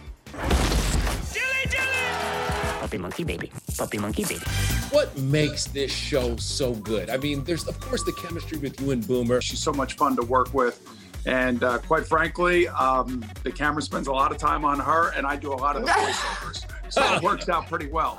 Puppy 2.90 3.02
monkey 3.02 3.23
baby. 3.23 3.52
Puppy 3.78 3.99
monkey 3.99 4.25
baby. 4.25 4.44
What 4.90 5.16
makes 5.16 5.66
this 5.66 5.92
show 5.92 6.35
so 6.38 6.75
good? 6.75 7.09
I 7.09 7.18
mean, 7.18 7.44
there's 7.44 7.68
of 7.68 7.78
course 7.78 8.02
the 8.02 8.12
chemistry 8.14 8.59
with 8.59 8.80
you 8.80 8.90
and 8.90 9.06
Boomer. 9.06 9.40
She's 9.40 9.61
so 9.61 9.73
much 9.73 9.92
fun 9.92 10.16
to 10.16 10.23
work 10.23 10.52
with. 10.52 10.82
And 11.25 11.62
uh, 11.62 11.78
quite 11.78 12.04
frankly, 12.04 12.66
um, 12.66 13.25
the 13.44 13.52
camera 13.52 13.80
spends 13.80 14.09
a 14.09 14.12
lot 14.12 14.32
of 14.32 14.38
time 14.38 14.64
on 14.64 14.80
her, 14.80 15.12
and 15.12 15.25
I 15.25 15.37
do 15.37 15.52
a 15.52 15.54
lot 15.54 15.76
of 15.76 15.82
the 15.85 15.88
voiceovers. 15.92 16.64
So 16.92 17.14
it 17.14 17.23
works 17.23 17.49
out 17.49 17.68
pretty 17.68 17.87
well. 17.87 18.18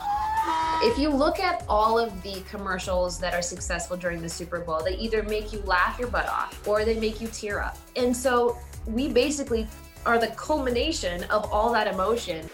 If 0.84 0.98
you 0.98 1.10
look 1.10 1.42
at 1.42 1.66
all 1.68 2.00
of 2.00 2.24
the 2.24 2.42
commercials 2.50 3.20
that 3.20 3.34
are 3.34 3.42
successful 3.42 3.98
during 3.98 4.22
the 4.22 4.30
Super 4.30 4.62
Bowl, 4.62 4.82
they 4.82 4.96
either 4.96 5.22
make 5.24 5.51
you 5.51 5.60
laugh 5.63 6.00
your 6.00 6.08
butt 6.08 6.30
off 6.30 6.66
or 6.66 6.86
they 6.86 6.98
make 6.98 7.20
you 7.20 7.28
tear 7.28 7.60
up. 7.60 7.78
And 7.98 8.16
so 8.16 8.58
we 8.86 9.10
basically 9.10 9.68
are 10.06 10.18
the 10.18 10.28
culmination 10.28 11.26
of 11.26 11.52
all 11.52 11.74
that 11.74 11.88
emotion. 11.88 12.50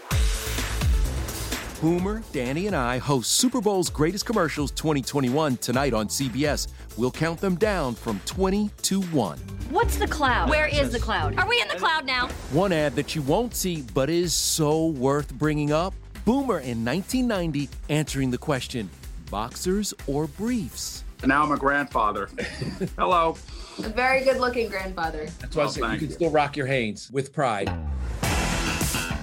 Boomer, 1.82 2.24
Danny, 2.32 2.66
and 2.66 2.76
I 2.76 2.98
host 2.98 3.34
Super 3.34 3.62
Bowl's 3.62 3.90
greatest 3.90 4.26
commercials 4.26 4.72
2021 4.72 5.58
tonight 5.58 5.94
on 5.94 6.08
CBS. 6.08 6.68
We'll 6.98 7.12
count 7.12 7.40
them 7.40 7.56
down 7.56 7.94
from 7.94 8.20
20 8.26 8.72
to 8.84 9.02
1. 9.02 9.38
What's 9.70 9.98
the 9.98 10.08
cloud? 10.08 10.50
Where 10.50 10.68
is 10.68 10.92
the 10.92 11.00
cloud? 11.00 11.38
Are 11.38 11.48
we 11.48 11.62
in 11.62 11.68
the 11.68 11.76
cloud 11.76 12.06
now? 12.06 12.30
One 12.52 12.74
ad 12.74 12.96
that 12.96 13.16
you 13.16 13.22
won't 13.22 13.54
see 13.56 13.84
but 13.94 14.10
is 14.10 14.34
so 14.34 14.88
worth 14.88 15.32
bringing 15.36 15.72
up 15.72 15.94
Boomer 16.26 16.60
in 16.60 16.84
1990 16.84 17.70
answering 17.90 18.32
the 18.32 18.38
question 18.38 18.90
boxers 19.30 19.94
or 20.08 20.26
briefs? 20.26 21.04
Now 21.26 21.44
I'm 21.44 21.52
a 21.52 21.58
grandfather. 21.58 22.30
Hello. 22.98 23.38
A 23.80 23.90
very 23.90 24.24
good 24.24 24.38
looking 24.40 24.70
grandfather. 24.70 25.28
That's 25.40 25.56
why 25.56 25.64
I 25.64 25.66
oh, 25.66 25.70
said 25.70 25.92
you 25.94 26.00
can 26.00 26.12
still 26.12 26.32
rock 26.32 26.58
your 26.58 26.66
Hanes 26.66 27.12
with 27.12 27.34
pride. 27.34 27.72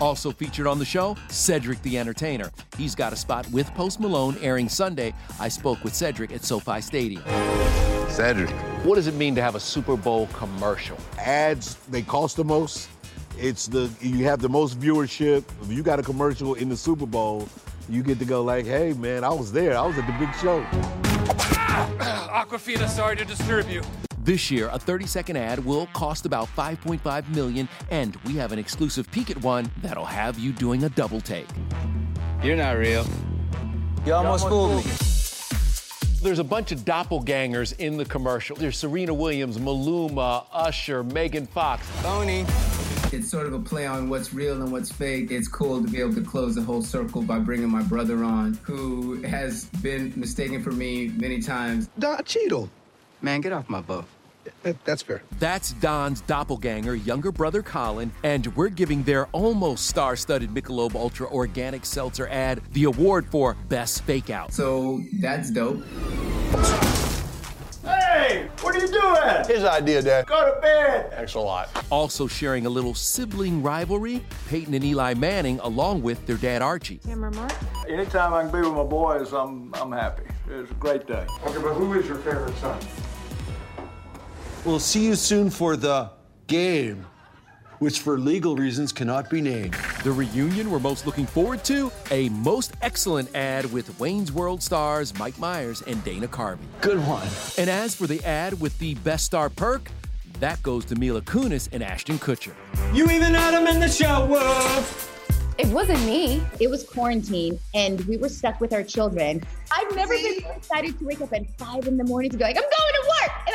Also 0.04 0.30
featured 0.30 0.66
on 0.66 0.78
the 0.78 0.84
show, 0.84 1.16
Cedric 1.28 1.80
the 1.80 1.96
Entertainer. 1.96 2.50
He's 2.76 2.94
got 2.94 3.14
a 3.14 3.16
spot 3.16 3.50
with 3.50 3.72
Post 3.74 4.00
Malone 4.00 4.36
airing 4.42 4.68
Sunday. 4.68 5.14
I 5.40 5.48
spoke 5.48 5.82
with 5.82 5.94
Cedric 5.94 6.30
at 6.30 6.44
SoFi 6.44 6.82
Stadium. 6.82 7.22
Cedric. 8.10 8.50
What 8.84 8.96
does 8.96 9.06
it 9.06 9.14
mean 9.14 9.34
to 9.34 9.40
have 9.40 9.54
a 9.54 9.60
Super 9.60 9.96
Bowl 9.96 10.26
commercial? 10.34 10.98
Ads, 11.18 11.76
they 11.88 12.02
cost 12.02 12.36
the 12.36 12.44
most. 12.44 12.90
It's 13.38 13.66
the 13.66 13.90
you 14.02 14.24
have 14.24 14.42
the 14.42 14.48
most 14.50 14.78
viewership. 14.78 15.42
If 15.62 15.72
you 15.72 15.82
got 15.82 15.98
a 15.98 16.02
commercial 16.02 16.52
in 16.52 16.68
the 16.68 16.76
Super 16.76 17.06
Bowl, 17.06 17.48
you 17.88 18.02
get 18.02 18.18
to 18.18 18.26
go 18.26 18.42
like, 18.44 18.66
hey 18.66 18.92
man, 18.92 19.24
I 19.24 19.32
was 19.32 19.52
there. 19.52 19.74
I 19.74 19.86
was 19.86 19.96
at 19.96 20.06
the 20.06 20.12
big 20.18 20.34
show. 20.34 20.62
Aquafina, 22.30 22.90
sorry 22.90 23.16
to 23.16 23.24
disturb 23.24 23.70
you. 23.70 23.80
This 24.24 24.50
year, 24.50 24.68
a 24.68 24.78
30-second 24.78 25.36
ad 25.36 25.62
will 25.62 25.84
cost 25.88 26.24
about 26.24 26.48
5.5 26.56 27.28
million, 27.34 27.68
and 27.90 28.16
we 28.24 28.32
have 28.36 28.52
an 28.52 28.58
exclusive 28.58 29.10
peek 29.10 29.30
at 29.30 29.36
one 29.42 29.70
that'll 29.82 30.06
have 30.06 30.38
you 30.38 30.50
doing 30.52 30.84
a 30.84 30.88
double 30.88 31.20
take. 31.20 31.46
You're 32.42 32.56
not 32.56 32.78
real. 32.78 33.04
You 34.06 34.14
almost 34.14 34.48
fooled 34.48 34.82
me. 34.82 34.92
There's 36.22 36.38
a 36.38 36.44
bunch 36.44 36.72
of 36.72 36.86
doppelgangers 36.86 37.78
in 37.78 37.98
the 37.98 38.06
commercial. 38.06 38.56
There's 38.56 38.78
Serena 38.78 39.12
Williams, 39.12 39.58
Maluma, 39.58 40.46
Usher, 40.50 41.04
Megan 41.04 41.46
Fox. 41.46 41.86
Tony. 42.00 42.46
It's 43.12 43.30
sort 43.30 43.46
of 43.46 43.52
a 43.52 43.60
play 43.60 43.84
on 43.84 44.08
what's 44.08 44.32
real 44.32 44.62
and 44.62 44.72
what's 44.72 44.90
fake. 44.90 45.32
It's 45.32 45.48
cool 45.48 45.84
to 45.84 45.90
be 45.90 46.00
able 46.00 46.14
to 46.14 46.22
close 46.22 46.54
the 46.54 46.62
whole 46.62 46.80
circle 46.80 47.20
by 47.20 47.40
bringing 47.40 47.68
my 47.68 47.82
brother 47.82 48.24
on, 48.24 48.58
who 48.62 49.20
has 49.20 49.66
been 49.82 50.14
mistaken 50.16 50.62
for 50.62 50.72
me 50.72 51.08
many 51.08 51.42
times. 51.42 51.90
Don 51.98 52.24
Cheadle. 52.24 52.70
Man, 53.24 53.40
get 53.40 53.52
off 53.52 53.70
my 53.70 53.80
boat. 53.80 54.04
That's 54.84 55.00
fair. 55.00 55.22
That's 55.38 55.72
Don's 55.72 56.20
doppelganger, 56.20 56.94
younger 56.94 57.32
brother 57.32 57.62
Colin, 57.62 58.12
and 58.22 58.54
we're 58.54 58.68
giving 58.68 59.02
their 59.04 59.28
almost 59.28 59.86
star-studded 59.86 60.50
Michelob 60.50 60.94
Ultra 60.94 61.28
Organic 61.28 61.86
Seltzer 61.86 62.28
ad 62.28 62.60
the 62.74 62.84
award 62.84 63.24
for 63.30 63.54
Best 63.70 64.02
Fake 64.02 64.28
Out. 64.28 64.52
So 64.52 65.00
that's 65.22 65.50
dope. 65.50 65.82
Hey, 67.82 68.50
what 68.60 68.76
are 68.76 68.80
you 68.80 68.88
doing? 68.88 69.46
His 69.46 69.64
idea, 69.64 70.02
Dad. 70.02 70.26
Go 70.26 70.54
to 70.54 70.60
bed. 70.60 71.10
Thanks 71.12 71.32
a 71.32 71.40
lot. 71.40 71.70
Also 71.90 72.26
sharing 72.26 72.66
a 72.66 72.70
little 72.70 72.92
sibling 72.92 73.62
rivalry, 73.62 74.22
Peyton 74.50 74.74
and 74.74 74.84
Eli 74.84 75.14
Manning, 75.14 75.60
along 75.60 76.02
with 76.02 76.26
their 76.26 76.36
dad 76.36 76.60
Archie. 76.60 76.98
Camera 76.98 77.32
mark. 77.32 77.54
Anytime 77.88 78.34
I 78.34 78.42
can 78.42 78.52
be 78.52 78.68
with 78.68 78.76
my 78.76 78.84
boys, 78.84 79.32
I'm 79.32 79.74
I'm 79.76 79.92
happy. 79.92 80.24
It's 80.50 80.70
a 80.70 80.74
great 80.74 81.06
day. 81.06 81.26
Okay, 81.46 81.62
but 81.62 81.72
who 81.72 81.94
is 81.94 82.06
your 82.06 82.18
favorite 82.18 82.54
son? 82.56 82.78
We'll 84.64 84.80
see 84.80 85.04
you 85.04 85.14
soon 85.14 85.50
for 85.50 85.76
the 85.76 86.10
game, 86.46 87.04
which 87.80 87.98
for 87.98 88.18
legal 88.18 88.56
reasons 88.56 88.92
cannot 88.92 89.28
be 89.28 89.42
named. 89.42 89.76
The 90.04 90.10
reunion 90.10 90.70
we're 90.70 90.78
most 90.78 91.04
looking 91.04 91.26
forward 91.26 91.62
to? 91.64 91.92
A 92.10 92.30
most 92.30 92.72
excellent 92.80 93.34
ad 93.36 93.70
with 93.70 94.00
Wayne's 94.00 94.32
World 94.32 94.62
stars 94.62 95.16
Mike 95.18 95.38
Myers 95.38 95.82
and 95.82 96.02
Dana 96.02 96.28
Carvey. 96.28 96.64
Good 96.80 97.06
one. 97.06 97.28
And 97.58 97.68
as 97.68 97.94
for 97.94 98.06
the 98.06 98.24
ad 98.24 98.58
with 98.58 98.78
the 98.78 98.94
best 98.94 99.26
star 99.26 99.50
perk, 99.50 99.90
that 100.40 100.62
goes 100.62 100.86
to 100.86 100.94
Mila 100.96 101.20
Kunis 101.20 101.68
and 101.70 101.82
Ashton 101.82 102.18
Kutcher. 102.18 102.54
You 102.94 103.10
even 103.10 103.34
had 103.34 103.52
him 103.52 103.66
in 103.66 103.80
the 103.80 103.88
show, 103.88 104.24
Wolf. 104.24 105.10
It 105.56 105.68
wasn't 105.68 106.00
me. 106.04 106.42
It 106.58 106.68
was 106.68 106.82
quarantine, 106.82 107.60
and 107.74 108.00
we 108.06 108.16
were 108.16 108.28
stuck 108.28 108.60
with 108.60 108.72
our 108.72 108.82
children. 108.82 109.40
I've 109.70 109.94
never 109.94 110.14
been 110.14 110.40
so 110.40 110.50
excited 110.50 110.98
to 110.98 111.04
wake 111.04 111.20
up 111.20 111.32
at 111.32 111.48
five 111.58 111.86
in 111.86 111.96
the 111.96 112.02
morning 112.02 112.30
to 112.32 112.36
be 112.36 112.42
like, 112.42 112.56
I'm 112.56 112.62
going 112.62 112.72
to 112.72 112.78
work, 112.78 112.84
and 112.88 112.93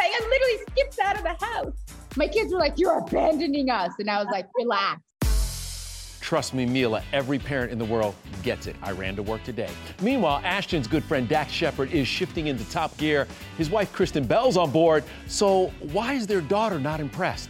I 0.01 0.19
literally 0.29 0.57
skipped 0.71 0.99
out 0.99 1.17
of 1.17 1.23
the 1.23 1.45
house. 1.45 1.73
My 2.15 2.27
kids 2.27 2.51
were 2.51 2.59
like, 2.59 2.73
"You're 2.77 2.99
abandoning 2.99 3.69
us," 3.69 3.91
and 3.99 4.09
I 4.09 4.17
was 4.17 4.27
like, 4.31 4.47
"Relax." 4.55 5.01
Trust 6.21 6.53
me, 6.53 6.65
Mila, 6.65 7.01
every 7.11 7.39
parent 7.39 7.71
in 7.71 7.79
the 7.79 7.85
world 7.85 8.13
gets 8.43 8.67
it. 8.67 8.75
I 8.83 8.91
ran 8.91 9.15
to 9.15 9.23
work 9.23 9.43
today. 9.43 9.69
Meanwhile, 10.01 10.41
Ashton's 10.43 10.87
good 10.87 11.03
friend 11.03 11.27
Dax 11.27 11.51
Shepard 11.51 11.91
is 11.91 12.07
shifting 12.07 12.47
into 12.47 12.69
top 12.69 12.95
gear. 12.97 13.27
His 13.57 13.71
wife 13.71 13.91
Kristen 13.93 14.27
Bell's 14.27 14.55
on 14.55 14.69
board. 14.69 15.03
So 15.27 15.71
why 15.91 16.13
is 16.13 16.27
their 16.27 16.41
daughter 16.41 16.79
not 16.79 16.99
impressed? 16.99 17.49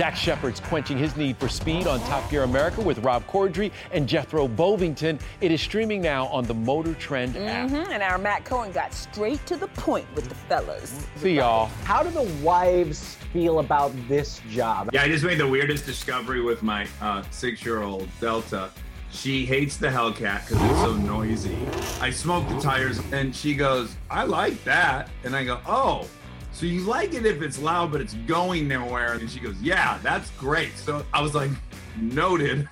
Dax 0.00 0.18
Shepard's 0.18 0.60
quenching 0.60 0.96
his 0.96 1.14
need 1.14 1.36
for 1.36 1.46
speed 1.46 1.86
on 1.86 2.00
Top 2.04 2.30
Gear 2.30 2.44
America 2.44 2.80
with 2.80 3.00
Rob 3.00 3.22
Corddry 3.26 3.70
and 3.92 4.08
Jethro 4.08 4.48
Bovingdon. 4.48 5.18
It 5.42 5.52
is 5.52 5.60
streaming 5.60 6.00
now 6.00 6.24
on 6.28 6.46
the 6.46 6.54
Motor 6.54 6.94
Trend 6.94 7.36
app. 7.36 7.68
Mm-hmm. 7.68 7.92
And 7.92 8.02
our 8.02 8.16
Matt 8.16 8.46
Cohen 8.46 8.72
got 8.72 8.94
straight 8.94 9.44
to 9.44 9.56
the 9.56 9.66
point 9.66 10.06
with 10.14 10.26
the 10.30 10.34
fellas. 10.34 11.06
See 11.16 11.34
y'all. 11.34 11.66
How 11.84 12.02
do 12.02 12.08
the 12.08 12.22
wives 12.42 13.16
feel 13.34 13.58
about 13.58 13.92
this 14.08 14.40
job? 14.48 14.88
Yeah, 14.94 15.02
I 15.02 15.08
just 15.08 15.22
made 15.22 15.36
the 15.36 15.46
weirdest 15.46 15.84
discovery 15.84 16.40
with 16.40 16.62
my 16.62 16.88
uh, 17.02 17.22
six-year-old 17.30 18.08
Delta. 18.22 18.70
She 19.10 19.44
hates 19.44 19.76
the 19.76 19.88
Hellcat 19.88 20.48
because 20.48 20.62
it's 20.62 20.80
so 20.80 20.94
noisy. 20.94 21.58
I 22.00 22.08
smoke 22.08 22.48
the 22.48 22.58
tires, 22.58 23.00
and 23.12 23.36
she 23.36 23.54
goes, 23.54 23.96
"I 24.08 24.24
like 24.24 24.64
that," 24.64 25.10
and 25.24 25.36
I 25.36 25.44
go, 25.44 25.60
"Oh." 25.66 26.08
So 26.52 26.66
you 26.66 26.80
like 26.82 27.14
it 27.14 27.24
if 27.24 27.42
it's 27.42 27.58
loud, 27.58 27.92
but 27.92 28.00
it's 28.00 28.14
going 28.26 28.68
nowhere. 28.68 29.14
And 29.14 29.30
she 29.30 29.40
goes, 29.40 29.60
Yeah, 29.60 29.98
that's 30.02 30.30
great. 30.32 30.76
So 30.76 31.04
I 31.12 31.22
was 31.22 31.34
like, 31.34 31.50
Noted. 31.96 32.68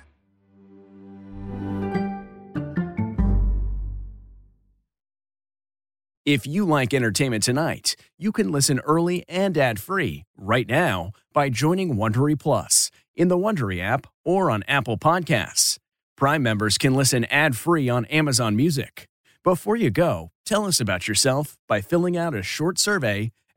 If 6.25 6.45
you 6.45 6.63
like 6.63 6.93
entertainment 6.93 7.41
tonight, 7.43 7.95
you 8.19 8.31
can 8.31 8.51
listen 8.51 8.79
early 8.81 9.25
and 9.27 9.57
ad-free 9.57 10.25
right 10.37 10.67
now 10.67 11.11
by 11.33 11.49
joining 11.49 11.95
Wondery 11.95 12.37
Plus 12.39 12.91
in 13.15 13.29
the 13.29 13.37
Wondery 13.37 13.81
app 13.81 14.05
or 14.23 14.51
on 14.51 14.61
Apple 14.67 14.97
Podcasts. 14.97 15.79
Prime 16.15 16.43
members 16.43 16.77
can 16.77 16.93
listen 16.93 17.25
ad-free 17.25 17.89
on 17.89 18.05
Amazon 18.05 18.55
Music. 18.55 19.07
Before 19.43 19.75
you 19.75 19.89
go, 19.89 20.29
tell 20.45 20.65
us 20.65 20.79
about 20.79 21.07
yourself 21.07 21.57
by 21.67 21.81
filling 21.81 22.15
out 22.15 22.35
a 22.35 22.43
short 22.43 22.77
survey 22.77 23.31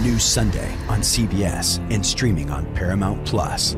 New 0.00 0.18
Sunday 0.18 0.74
on 0.88 1.00
CBS 1.00 1.78
and 1.92 2.04
streaming 2.04 2.50
on 2.50 2.64
Paramount 2.74 3.24
Plus. 3.26 3.76